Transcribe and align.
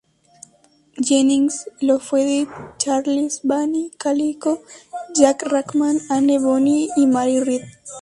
Jennings 0.99 1.69
lo 1.79 1.99
fue 1.99 2.25
de 2.25 2.47
Charles 2.79 3.41
Vane, 3.43 3.91
'Calico' 3.99 4.63
Jack 5.13 5.43
Rackham, 5.43 5.99
Anne 6.09 6.39
Bonny 6.39 6.89
y 6.95 7.05
Mary 7.05 7.39
Read. 7.39 7.61